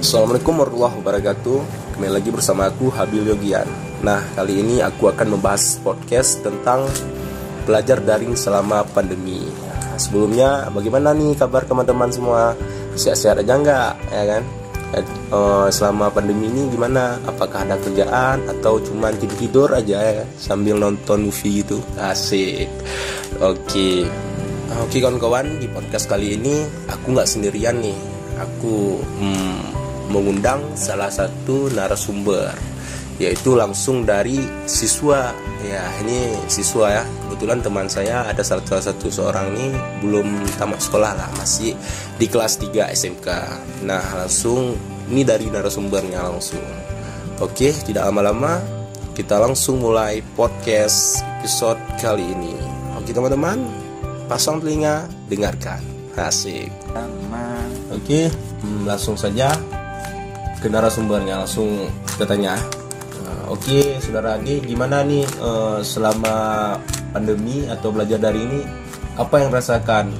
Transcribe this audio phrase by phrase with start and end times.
[0.00, 1.58] Assalamualaikum warahmatullahi wabarakatuh.
[1.92, 3.68] Kembali lagi bersama aku Habil Yogian.
[4.00, 6.88] Nah kali ini aku akan membahas podcast tentang
[7.68, 9.44] Belajar daring selama pandemi.
[10.00, 12.56] Sebelumnya bagaimana nih kabar teman-teman semua?
[12.96, 13.92] Sehat-sehat aja nggak?
[14.08, 14.42] Ya kan?
[15.28, 17.20] Uh, Selama pandemi ini gimana?
[17.28, 21.76] Apakah ada kerjaan Atau cuma tidur-tidur aja ya Sambil nonton movie gitu?
[22.00, 22.72] Asik.
[23.36, 24.08] Oke.
[24.80, 28.00] Oke kawan-kawan di podcast kali ini aku nggak sendirian nih.
[28.40, 29.79] Aku hmm,
[30.10, 32.52] mengundang salah satu narasumber
[33.20, 35.36] yaitu langsung dari siswa.
[35.60, 37.04] Ya ini siswa ya.
[37.28, 41.76] Kebetulan teman saya ada salah satu seorang nih belum tamat sekolah lah masih
[42.16, 43.28] di kelas 3 SMK
[43.84, 44.76] nah langsung
[45.12, 46.64] ini dari narasumbernya langsung.
[47.44, 48.60] Oke tidak lama-lama
[49.12, 52.56] kita langsung mulai podcast episode kali ini.
[52.96, 53.60] Oke teman-teman
[54.32, 55.84] pasang telinga, dengarkan.
[56.20, 56.68] Asik.
[57.90, 58.28] Oke,
[58.60, 59.50] hmm, langsung saja
[60.60, 62.54] ke narasumbernya langsung kita tanya.
[63.24, 66.76] Uh, Oke, okay, saudara Agi, gimana nih uh, selama
[67.16, 68.60] pandemi atau belajar dari ini?
[69.16, 70.12] Apa yang rasakan?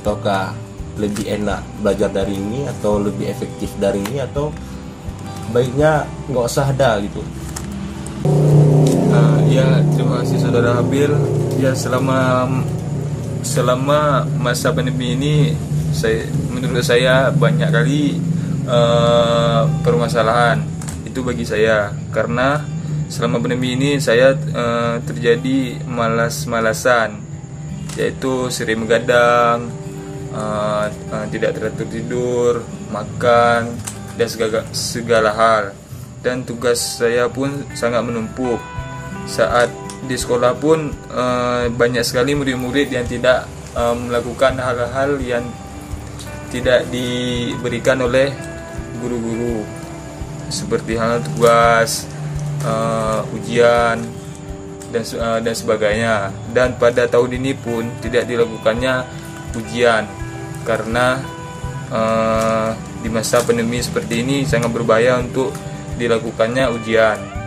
[0.00, 0.54] Ataukah
[0.96, 4.54] lebih enak belajar dari ini atau lebih efektif dari ini atau
[5.50, 7.20] baiknya nggak usah ada gitu?
[9.10, 11.10] Uh, ya, terima kasih saudara Habil.
[11.58, 12.46] Ya, selama
[13.42, 15.34] selama masa pandemi ini
[15.90, 16.22] saya
[16.54, 18.20] menurut saya banyak kali
[18.70, 20.62] uh, permasalahan
[21.02, 21.90] itu bagi saya.
[22.14, 22.62] Karena
[23.10, 27.18] selama pandemi ini saya uh, terjadi malas-malasan
[27.98, 29.66] yaitu sering begadang
[30.30, 32.52] uh, uh, tidak teratur tidur
[32.94, 33.74] makan
[34.14, 35.64] dan segala, segala hal.
[36.20, 38.60] Dan tugas saya pun sangat menumpuk.
[39.24, 39.72] Saat
[40.04, 45.44] di sekolah pun uh, banyak sekali murid-murid yang tidak uh, melakukan hal-hal yang
[46.50, 48.32] tidak diberikan oleh
[49.00, 49.64] guru-guru
[50.52, 52.06] seperti hal tugas,
[52.62, 54.04] uh, ujian
[54.92, 56.14] dan uh, dan sebagainya.
[56.52, 59.02] Dan pada tahun ini pun tidak dilakukannya
[59.56, 60.04] ujian
[60.62, 61.18] karena
[61.90, 62.70] uh,
[63.00, 65.50] di masa pandemi seperti ini sangat berbahaya untuk
[65.96, 67.40] dilakukannya ujian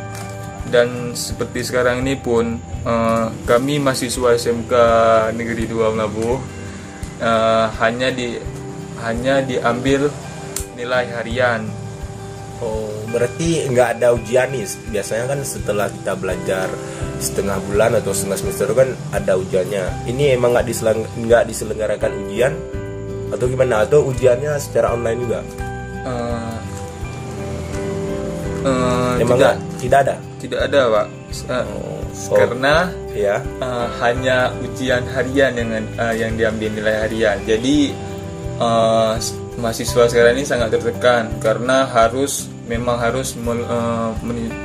[0.70, 2.58] dan seperti sekarang ini pun
[2.88, 4.74] uh, kami mahasiswa SMK
[5.36, 6.38] Negeri 2 Menabuh
[7.22, 8.40] uh, hanya di
[9.04, 10.08] hanya diambil
[10.76, 11.66] nilai harian.
[12.64, 14.64] Oh, berarti nggak ada ujian nih.
[14.94, 16.68] Biasanya kan setelah kita belajar
[17.20, 20.08] setengah bulan atau setengah semester kan ada ujiannya.
[20.08, 22.54] Ini emang nggak diselang nggak diselenggarakan ujian
[23.34, 23.84] atau gimana?
[23.84, 25.40] Atau ujiannya secara online juga?
[26.04, 26.58] Uh,
[28.64, 31.08] uh, emang tidak, gak, tidak ada tidak ada pak
[31.48, 32.76] uh, oh, so, karena
[33.14, 35.70] ya uh, hanya ujian harian yang
[36.00, 37.78] uh, yang diambil nilai harian jadi
[38.60, 39.16] uh,
[39.58, 44.12] mahasiswa sekarang ini sangat tertekan karena harus memang harus uh,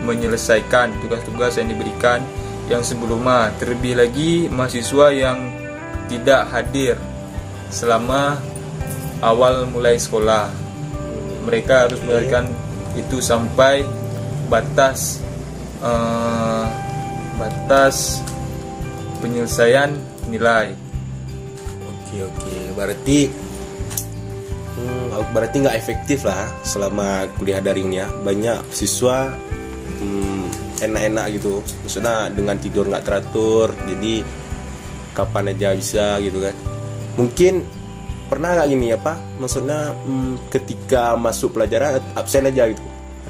[0.07, 2.23] menyelesaikan tugas-tugas yang diberikan
[2.71, 3.53] yang sebelumnya.
[3.59, 5.39] Terlebih lagi mahasiswa yang
[6.09, 6.97] tidak hadir
[7.69, 8.41] selama
[9.21, 10.49] awal mulai sekolah.
[11.49, 12.45] Mereka harus memberikan
[12.97, 13.85] itu sampai
[14.53, 15.21] batas
[15.81, 16.69] uh,
[17.37, 18.21] batas
[19.21, 19.93] penyelesaian
[20.29, 20.73] nilai.
[21.89, 23.48] Oke oke, berarti
[24.79, 28.07] hmm, berarti nggak efektif lah selama kuliah daringnya.
[28.23, 29.35] Banyak siswa
[29.99, 34.23] hmm, enak-enak gitu, maksudnya dengan tidur nggak teratur, jadi
[35.19, 36.55] kapan aja bisa gitu kan.
[37.19, 37.67] Mungkin
[38.31, 39.19] pernah nggak gini apa?
[39.43, 42.85] Maksudnya hmm, ketika masuk pelajaran absen aja gitu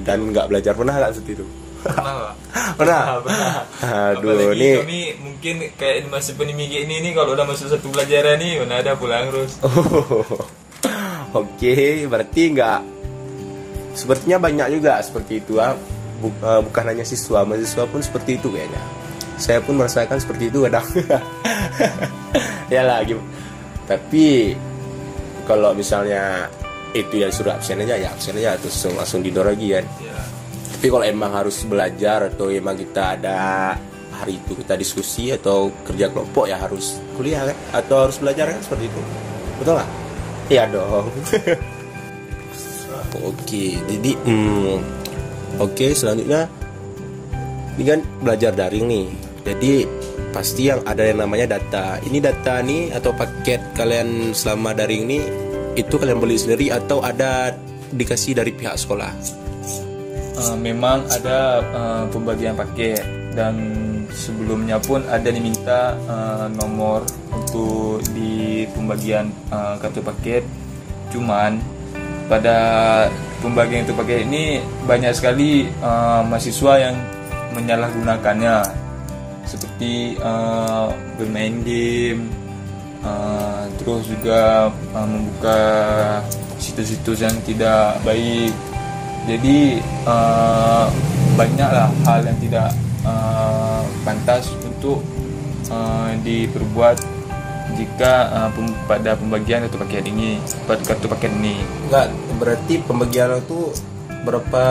[0.04, 1.46] dan nggak belajar pernah nggak seperti itu?
[1.98, 2.34] pernah
[2.74, 3.54] pernah pernah
[3.86, 7.86] aduh Apalagi ini kami mungkin kayak di masa pandemi ini nih kalau udah masuk satu
[7.94, 10.42] pelajaran nih mana ada pulang terus oh,
[11.34, 12.80] oke okay, berarti nggak
[13.98, 15.74] sepertinya banyak juga seperti itu ah.
[16.18, 18.82] Bukan hanya siswa mahasiswa pun seperti itu kayaknya.
[19.38, 20.86] Saya pun merasakan seperti itu kadang.
[22.68, 23.16] Ya lagi
[23.88, 24.52] tapi
[25.48, 26.52] kalau misalnya
[26.92, 29.88] itu ya suruh absen aja ya absen aja terus langsung tidur lagi kan.
[30.04, 30.20] Ya
[30.78, 33.38] tapi kalau emang harus belajar atau emang kita ada
[34.14, 38.60] hari itu kita diskusi atau kerja kelompok ya harus kuliah kan atau harus belajar kan
[38.60, 39.00] seperti itu.
[39.58, 40.07] Betul lah
[40.52, 41.08] iya dong.
[43.24, 44.78] Oke jadi hmm,
[45.56, 46.44] oke selanjutnya
[47.78, 49.06] ini kan belajar daring nih.
[49.48, 49.72] Jadi
[50.34, 51.96] pasti yang ada yang namanya data.
[52.04, 55.18] Ini data nih atau paket kalian selama daring ini
[55.78, 57.54] itu kalian beli sendiri atau ada
[57.94, 59.12] dikasih dari pihak sekolah?
[60.38, 63.02] Uh, memang ada uh, pembagian paket
[63.34, 63.54] dan
[64.28, 70.44] sebelumnya pun ada diminta uh, nomor untuk di pembagian uh, kartu paket.
[71.08, 71.56] Cuman
[72.28, 72.56] pada
[73.40, 76.96] pembagian itu pakai ini banyak sekali uh, mahasiswa yang
[77.56, 78.56] menyalahgunakannya.
[79.48, 82.28] Seperti uh, bermain game
[83.00, 85.60] uh, terus juga uh, membuka
[86.60, 88.52] situs-situs yang tidak baik.
[89.24, 90.88] Jadi uh,
[91.36, 92.68] banyaklah hal yang tidak
[93.04, 93.37] uh,
[94.02, 95.02] pantas untuk
[95.70, 97.18] uh, diperbuat
[97.76, 101.60] jika uh, pem pada pembagian kartu pakaian ini pada kartu pakaian ini.
[101.88, 102.06] Enggak
[102.40, 103.72] berarti pembagian itu
[104.24, 104.64] berapa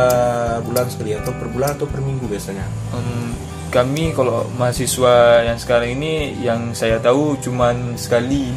[0.66, 1.14] bulan sekali?
[1.14, 2.66] Atau per bulan atau per minggu biasanya?
[2.96, 3.32] Um,
[3.70, 8.50] kami kalau mahasiswa yang sekarang ini yang saya tahu cuman sekali.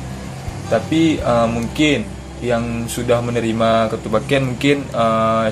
[0.70, 2.06] Tapi uh, mungkin
[2.40, 5.50] yang sudah menerima kartu pakaian mungkin uh,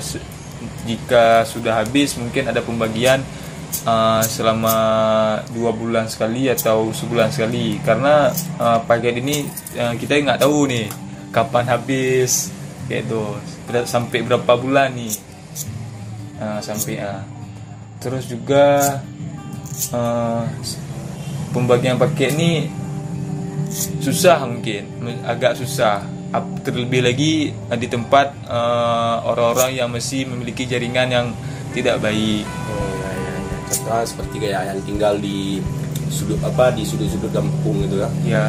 [0.87, 3.21] jika sudah habis mungkin ada pembagian
[3.85, 4.75] uh, selama
[5.53, 7.79] dua bulan sekali atau sebulan sekali.
[7.83, 8.29] Karena
[8.59, 9.45] uh, paket ini
[9.77, 10.87] uh, kita nggak tahu nih
[11.29, 12.51] kapan habis
[12.89, 13.37] gitu.
[13.85, 15.13] Sampai berapa bulan nih.
[16.39, 17.19] Uh, sampai uh.
[17.99, 18.95] terus juga
[19.91, 20.47] uh,
[21.51, 22.71] pembagian paket ini
[23.99, 24.87] susah mungkin
[25.23, 26.01] agak susah.
[26.61, 28.37] Terlebih lagi di tempat
[29.25, 31.27] orang-orang uh, yang masih memiliki jaringan yang
[31.73, 32.45] tidak baik.
[32.45, 32.88] oh,
[33.69, 35.61] contohnya seperti kayak yang tinggal di
[36.09, 38.09] sudut apa di sudut-sudut kampung gitu ya.
[38.25, 38.45] Ya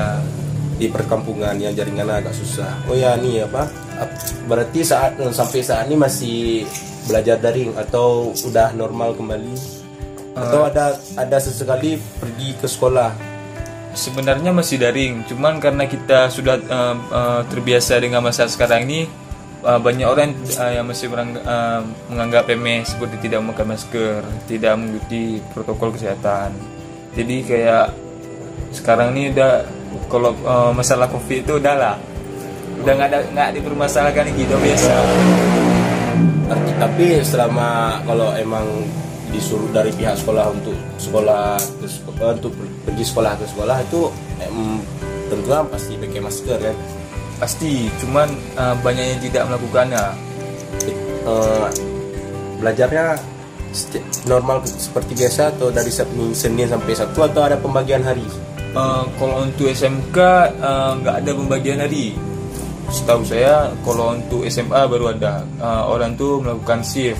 [0.81, 2.73] di perkampungan yang jaringannya agak susah.
[2.89, 3.69] Oh ya nih apa
[4.49, 6.65] berarti saat sampai saat ini masih
[7.05, 9.55] belajar daring atau udah normal kembali?
[10.33, 13.13] Uh, atau ada ada sesekali pergi ke sekolah?
[13.93, 19.05] Sebenarnya masih daring cuman karena kita sudah uh, uh, terbiasa dengan masa sekarang ini
[19.65, 25.41] uh, banyak orang uh, yang masih uh, menganggap remeh seperti tidak memakai masker tidak mengikuti
[25.53, 26.55] protokol kesehatan.
[27.17, 27.87] Jadi kayak
[28.71, 29.67] sekarang ini udah
[30.07, 31.97] kalau uh, masalah covid itu udah lah.
[32.81, 34.95] Udah nggak ada nggak dipermasalahkan gitu biasa.
[36.81, 38.67] Tapi selama kalau emang
[39.31, 41.55] disuruh dari pihak sekolah untuk sekolah
[42.35, 42.53] untuk
[42.83, 44.11] pergi sekolah ke sekolah itu
[44.43, 44.83] em,
[45.31, 46.77] tentunya pasti pakai masker kan
[47.41, 48.29] pasti cuman
[48.61, 50.05] uh, banyak yang tidak melakukannya.
[51.25, 51.69] Uh,
[52.61, 53.17] belajarnya
[54.29, 55.89] normal seperti biasa atau dari
[56.37, 58.29] Senin sampai Sabtu atau ada pembagian hari?
[58.77, 60.17] Uh, kalau untuk SMK
[61.01, 62.15] nggak uh, ada pembagian hari.
[62.91, 65.43] Setahu saya kalau untuk SMA baru ada.
[65.59, 67.19] Uh, orang tuh melakukan shift.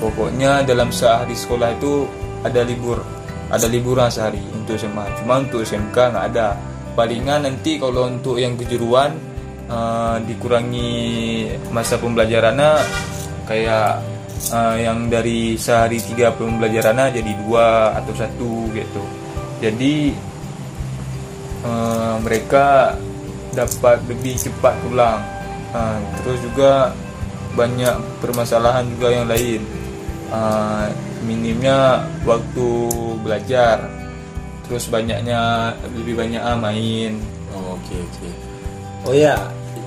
[0.00, 2.08] Pokoknya dalam sehari sekolah itu
[2.40, 3.04] ada libur.
[3.52, 6.56] Ada liburan sehari untuk SMA cuma untuk SMK nggak ada.
[6.94, 9.29] Palingan nanti kalau untuk yang kejuruan
[9.70, 10.92] uh, dikurangi
[11.70, 12.72] masa pembelajarannya
[13.46, 14.02] kayak
[14.50, 19.02] uh, yang dari sehari tiga pembelajarannya jadi dua atau satu gitu.
[19.62, 20.12] Jadi
[21.64, 22.98] uh, mereka
[23.54, 25.22] dapat lebih cepat pulang.
[25.70, 26.90] Uh, terus juga
[27.54, 29.62] banyak permasalahan juga yang lain.
[30.30, 30.86] Uh,
[31.26, 32.68] minimnya waktu
[33.22, 33.86] belajar.
[34.66, 37.18] Terus banyaknya lebih banyak main.
[37.50, 38.14] Oh, oke okay, oke.
[38.22, 38.32] Okay.
[39.10, 39.34] oh ya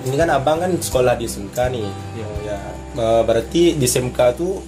[0.03, 1.87] ini kan abang kan sekolah di SMK nih.
[2.19, 2.57] Ya, ya.
[2.93, 4.59] Uh, berarti di SMK tuh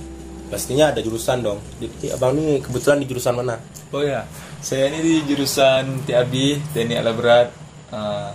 [0.48, 1.60] pastinya ada jurusan dong.
[1.78, 3.60] Jadi abang ini kebetulan di jurusan mana?
[3.94, 4.28] Oh ya
[4.66, 6.34] saya ini di jurusan TAB
[6.74, 7.48] teknik alat berat.
[7.94, 8.34] Uh,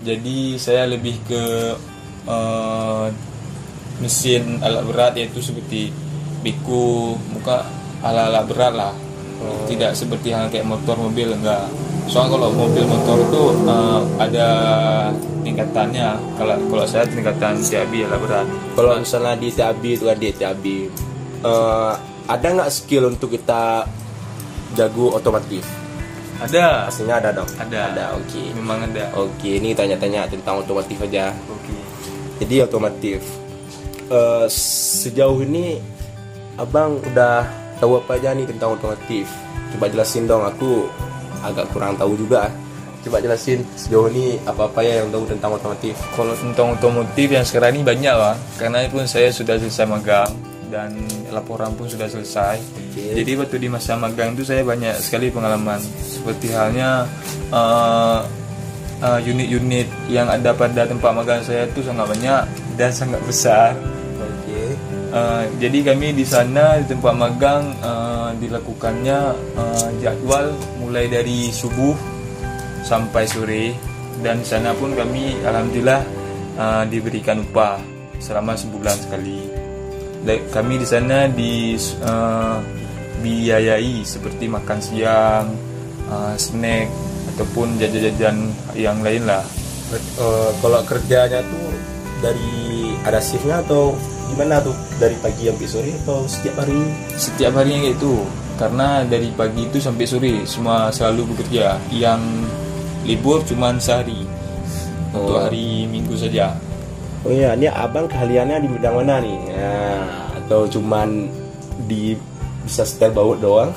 [0.00, 1.44] jadi saya lebih ke
[2.24, 3.12] uh,
[4.00, 5.92] mesin alat berat yaitu seperti
[6.40, 7.64] biku muka
[8.04, 8.94] alat-alat berat lah
[9.42, 9.66] oh.
[9.68, 11.68] tidak seperti hal kayak motor mobil enggak
[12.06, 14.48] soalnya kalau mobil motor itu uh, ada
[15.42, 18.46] tingkatannya kalau kalau saya tingkatan TAB alat berat
[18.78, 20.64] kalau misalnya di TAB itu kan di TAB
[21.42, 21.92] uh,
[22.26, 23.86] ada nggak skill untuk kita
[24.78, 25.66] jago otomotif
[26.36, 26.84] ada.
[26.88, 27.48] Pastinya ada dong.
[27.56, 27.80] Ada.
[27.92, 28.04] Ada.
[28.20, 28.28] Oke.
[28.28, 28.46] Okay.
[28.52, 29.04] Memang ada.
[29.16, 31.32] Oke, okay, ini tanya-tanya tentang otomotif aja.
[31.48, 31.64] Oke.
[31.64, 31.80] Okay.
[32.44, 33.20] Jadi otomotif.
[34.12, 35.80] Uh, sejauh ini
[36.60, 39.26] abang udah tahu apa aja nih tentang otomotif?
[39.74, 40.44] Coba jelasin dong.
[40.44, 40.88] Aku
[41.44, 42.48] agak kurang tahu juga.
[43.06, 45.94] Coba jelasin sejauh ini apa-apa ya yang tahu tentang otomotif.
[46.18, 48.34] Kalau tentang otomotif yang sekarang ini banyak lah.
[48.58, 50.30] Karena itu saya sudah selesai magang
[50.66, 50.90] dan
[51.30, 52.58] laporan pun sudah selesai.
[52.90, 53.22] Okay.
[53.22, 55.78] Jadi waktu di masa magang itu saya banyak sekali pengalaman.
[56.02, 57.06] Seperti halnya
[57.54, 58.26] uh,
[59.02, 62.42] uh, unit-unit yang ada pada tempat magang saya itu sangat banyak
[62.74, 63.72] dan sangat besar.
[65.06, 69.18] Uh, jadi kami di sana di tempat magang uh, dilakukannya
[69.54, 70.50] uh, jadwal
[70.82, 71.94] mulai dari subuh
[72.82, 73.70] sampai sore
[74.20, 76.02] dan sana pun kami alhamdulillah
[76.58, 77.78] uh, diberikan upah
[78.18, 79.56] selama sebulan sekali
[80.50, 82.58] kami di sana di uh,
[83.22, 85.46] biayai seperti makan siang,
[86.10, 86.90] uh, snack
[87.34, 88.36] ataupun jajan-jajan
[88.74, 89.44] yang lain lah.
[90.18, 91.70] Uh, kalau kerjanya tuh
[92.18, 93.94] dari ada shiftnya atau
[94.28, 94.74] gimana tuh?
[94.96, 96.80] Dari pagi sampai sore atau setiap hari?
[97.14, 98.14] Setiap harinya kayak itu.
[98.56, 101.76] Karena dari pagi itu sampai sore semua selalu bekerja.
[101.92, 102.20] Yang
[103.04, 104.24] libur cuma sehari.
[105.12, 105.44] Untuk Oh.
[105.44, 106.52] hari minggu saja.
[107.24, 109.38] Oh iya ini abang keahliannya di bidang mana nih?
[109.50, 109.76] Ya,
[110.38, 111.26] atau cuman
[111.88, 112.14] di
[112.62, 113.70] bisa setel baut doang?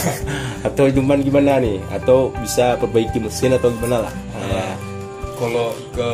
[0.66, 1.80] Atau cuman gimana nih?
[1.92, 4.14] Atau bisa perbaiki mesin atau gimana lah?
[4.48, 4.66] Ya.
[5.42, 6.10] Kalau ke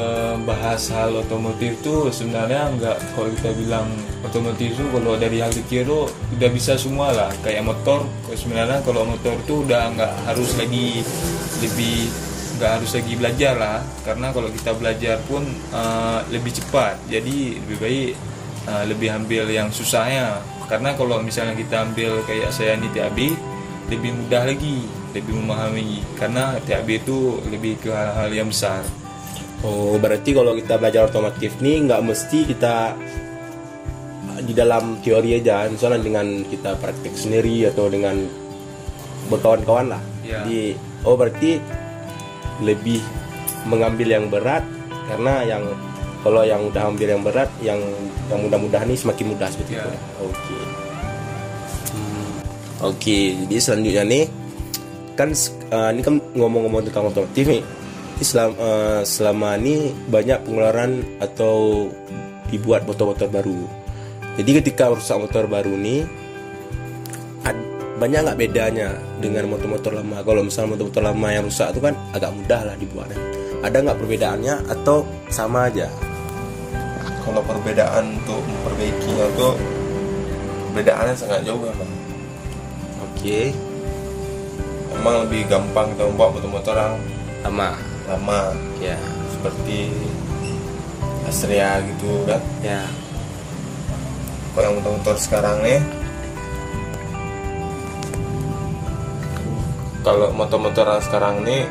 [0.48, 3.92] bahas hal otomotif tuh sebenarnya nggak kalau kita bilang
[4.24, 9.04] otomotif tuh kalau dari hal kecil tuh udah bisa semua lah kayak motor sebenarnya kalau
[9.04, 11.04] motor tuh udah nggak harus lagi
[11.60, 12.08] lebih
[12.58, 16.98] nggak harus lagi belajar lah karena kalau kita belajar pun eh, lebih cepat.
[17.06, 18.10] Jadi lebih baik
[18.66, 20.42] eh, lebih ambil yang susahnya.
[20.66, 23.18] Karena kalau misalnya kita ambil kayak saya di TAB
[23.88, 26.02] lebih mudah lagi lebih memahami.
[26.18, 28.82] Karena TAB itu lebih ke hal-hal yang besar
[29.66, 32.94] Oh, berarti kalau kita belajar otomotif nih nggak mesti kita
[34.38, 38.14] di dalam teori aja, misalnya dengan kita praktek sendiri atau dengan
[39.26, 40.02] berkawan-kawan lah.
[40.22, 40.46] Ya.
[40.46, 41.58] Jadi, oh berarti
[42.62, 43.02] lebih
[43.66, 44.62] mengambil yang berat
[45.10, 45.62] karena yang
[46.22, 47.80] kalau yang udah ambil yang berat, yang
[48.30, 49.82] yang mudah-mudah nih semakin mudah seperti Ya.
[49.86, 49.90] itu.
[50.22, 50.58] Oke.
[51.94, 52.28] Hmm,
[52.94, 54.24] Oke, jadi selanjutnya nih
[55.18, 57.62] kan eh, ini kan ngomong-ngomong tentang otomotif nih.
[58.18, 61.86] Ini selama, eh, selama ini banyak pengeluaran atau
[62.50, 63.62] dibuat motor-motor baru.
[64.34, 65.74] Jadi ketika rusak motor baru
[67.46, 67.66] ad-
[67.98, 70.22] banyak nggak bedanya dengan motor-motor lama.
[70.26, 73.18] Kalau misalnya motor-motor lama yang rusak itu kan agak mudah lah dibuatnya.
[73.62, 75.86] Ada nggak perbedaannya atau sama aja?
[77.28, 79.52] kalau perbedaan untuk memperbaikinya tuh
[80.72, 81.92] perbedaannya sangat jauh ya bang
[82.98, 83.50] Oke,
[84.94, 86.94] emang lebih gampang kita membawa motor-motor yang
[87.42, 87.74] lama.
[88.08, 88.96] Lama Ya,
[89.30, 89.92] seperti
[91.28, 92.88] Astrea gitu kan ya.
[94.56, 95.78] kalau yang motor-motor sekarang nih.
[100.02, 101.68] Kalau motor-motor sekarang nih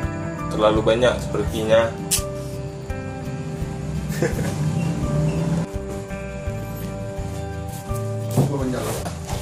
[0.48, 1.90] terlalu banyak sepertinya.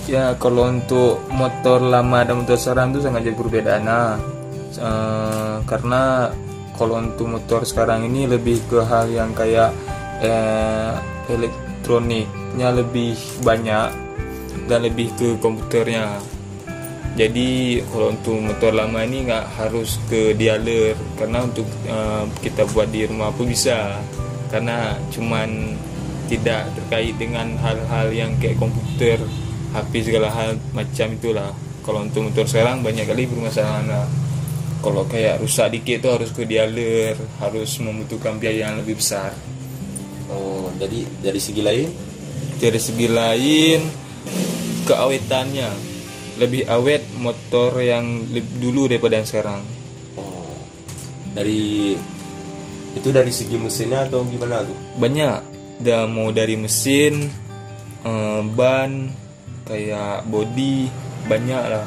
[0.07, 4.23] Ya kalau untuk motor lama dan motor sekarang itu sangat jauh perbedaannya
[4.77, 6.29] Eh, karena
[6.77, 9.73] kalau untuk motor sekarang ini lebih ke hal yang kayak
[10.21, 10.93] eh,
[11.33, 13.89] elektroniknya lebih banyak
[14.69, 16.21] dan lebih ke komputernya.
[17.17, 22.93] Jadi kalau untuk motor lama ini nggak harus ke dealer karena untuk eh, kita buat
[22.93, 23.97] di rumah pun bisa
[24.53, 25.75] karena cuman
[26.27, 29.19] tidak terkait dengan hal-hal yang kayak komputer,
[29.73, 31.51] HP segala hal macam itulah.
[31.87, 34.07] Kalau untuk motor sekarang banyak kali permasalahan lah.
[34.87, 39.35] Kalau kayak rusak dikit tuh harus ke dealer, harus membutuhkan biaya yang lebih besar.
[40.31, 41.91] Oh, jadi dari segi lain
[42.59, 43.81] Dari segi lain
[44.87, 45.71] keawetannya
[46.39, 49.63] lebih awet motor yang lebih dulu daripada yang sekarang.
[50.15, 50.55] Oh,
[51.35, 51.99] dari
[52.95, 54.79] itu dari segi mesinnya atau gimana tuh?
[55.03, 55.39] banyak
[55.85, 57.29] dan mau dari mesin
[58.07, 59.11] eh, ban
[59.67, 60.89] kayak body
[61.27, 61.85] banyak lah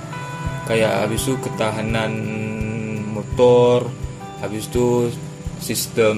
[0.70, 2.14] kayak habis itu ketahanan
[3.20, 3.92] motor
[4.40, 5.12] habis itu
[5.60, 6.16] sistem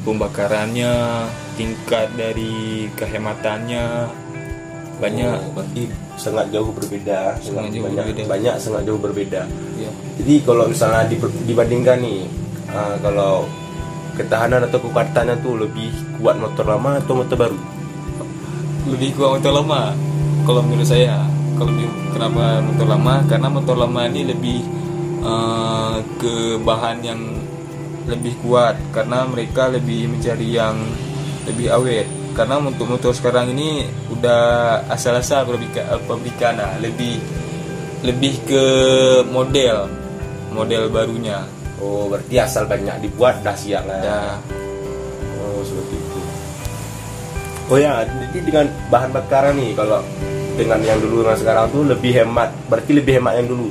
[0.00, 1.24] pembakarannya
[1.56, 4.12] tingkat dari kehematannya
[5.00, 5.82] banyak Oh, berarti
[6.14, 7.34] sangat jauh berbeda.
[7.40, 8.28] Sangat jauh banyak, berbeda.
[8.28, 9.42] banyak sangat jauh berbeda.
[9.74, 9.90] ya
[10.20, 12.22] Jadi kalau misalnya di- dibandingkan nih,
[12.70, 13.48] ah, kalau
[14.14, 15.90] ketahanan atau kekuatannya tuh lebih
[16.20, 17.58] kuat motor lama atau motor baru?
[18.84, 19.94] lebih kuat motor lama
[20.42, 21.22] kalau menurut saya
[21.54, 21.70] kalau
[22.10, 24.58] kenapa motor lama karena motor lama ini lebih
[25.22, 27.20] eh, ke bahan yang
[28.10, 30.74] lebih kuat karena mereka lebih mencari yang
[31.46, 37.22] lebih awet karena untuk motor sekarang ini udah asal-asal pabrika, eh, pabrikan lah lebih
[38.02, 38.64] lebih ke
[39.30, 39.86] model
[40.50, 41.46] model barunya
[41.82, 43.98] Oh, berarti asal banyak dibuat dah siap lah.
[43.98, 44.22] ya
[45.42, 46.20] Oh, seperti itu.
[47.66, 49.98] Oh ya, jadi dengan bahan bakar nih kalau
[50.54, 52.54] dengan yang dulu dengan sekarang tuh lebih hemat.
[52.70, 53.68] Berarti lebih hemat yang dulu.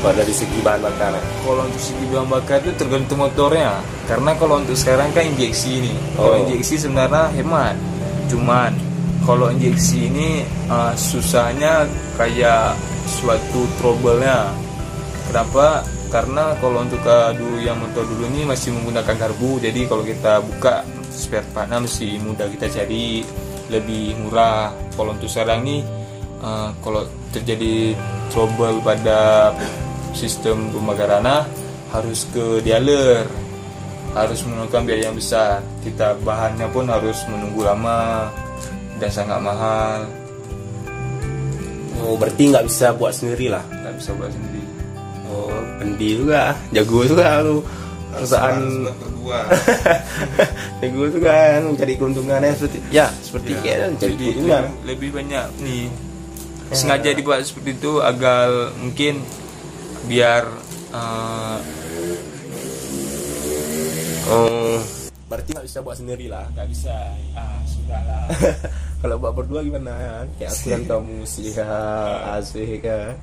[0.00, 1.12] Dari segi bahan bakar.
[1.44, 3.84] Kalau untuk segi bahan bakar itu tergantung motornya.
[4.08, 5.94] Karena kalau untuk sekarang kan injeksi ini.
[6.16, 6.40] Kalau Oh.
[6.40, 7.76] injeksi sebenarnya hemat.
[8.32, 8.72] Cuman
[9.28, 10.40] kalau injeksi ini
[10.72, 11.84] uh, susahnya
[12.16, 12.72] kayak
[13.04, 14.48] suatu trouble-nya.
[15.28, 15.84] Kenapa?
[16.08, 17.04] Karena kalau untuk
[17.38, 19.60] dulu yang motor dulu ini masih menggunakan karbu.
[19.62, 23.22] Jadi kalau kita buka spare partnya mesti mudah kita cari
[23.68, 24.72] lebih murah.
[24.96, 25.84] Kalau untuk sekarang ini
[26.42, 27.94] uh, kalau terjadi
[28.30, 29.52] trouble pada
[30.12, 31.46] sistem pembakarannya
[31.90, 33.26] harus ke dealer
[34.10, 35.62] harus mengeluarkan biaya yang besar.
[35.86, 38.26] Kita bahannya pun harus menunggu lama
[38.98, 40.06] dan sangat mahal.
[42.00, 43.62] Oh berarti nggak bisa buat sendiri lah.
[43.70, 44.62] Nggak bisa buat sendiri.
[45.30, 47.62] Oh pendi juga jago juga lu.
[48.10, 48.58] Perusahaan.
[48.90, 49.40] Berdua.
[50.82, 54.62] Jago juga kan mencari keuntungannya seperti ya seperti Ya, kayak mencari jadi keuntungan.
[54.66, 55.86] lebih, lebih banyak nih.
[56.74, 59.22] Sengaja dibuat seperti itu agar mungkin
[60.08, 60.44] biar
[60.94, 61.56] eh,
[64.30, 64.78] oh.
[65.30, 66.46] Berarti nggak bisa buat sendiri lah.
[66.56, 66.96] Nggak bisa.
[67.36, 68.26] Ah sudah lah.
[69.00, 70.24] Kalau buat berdua gimana?
[70.36, 71.68] Kayak aku dan kamu sih ya
[72.36, 73.16] asik kan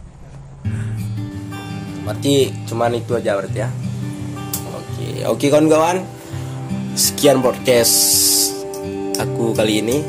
[2.08, 3.70] berarti cuman itu aja berarti ya?
[4.72, 6.00] Oke oke kawan-kawan.
[6.96, 7.94] Sekian podcast
[9.20, 10.00] aku kali ini.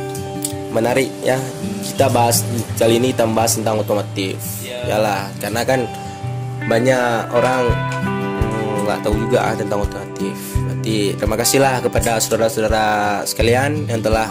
[0.70, 1.42] Menarik ya.
[1.82, 2.46] Kita bahas
[2.78, 4.38] kali ini kita bahas tentang otomotif.
[4.62, 4.94] Ya.
[4.94, 5.80] yalah karena kan
[6.68, 7.72] banyak orang
[8.04, 10.36] mm, nggak tahu juga ah, tentang otomotif
[10.68, 12.86] berarti terima kasihlah kepada saudara-saudara
[13.24, 14.28] sekalian yang telah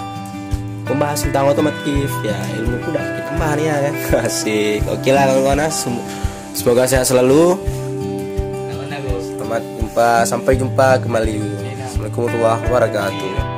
[0.87, 3.93] membahas tentang otomotif ya ilmu ku dapat ditambah nih ya kan?
[4.27, 4.79] Asik.
[4.87, 5.71] Oke lah kawan-kawan ah.
[5.71, 6.05] Sem-
[6.55, 7.59] semoga sehat selalu.
[9.35, 11.35] Selamat jumpa sampai jumpa kembali.
[11.83, 13.56] Assalamualaikum warahmatullahi wabarakatuh